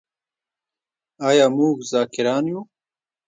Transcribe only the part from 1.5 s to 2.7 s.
موږ ذاکران یو؟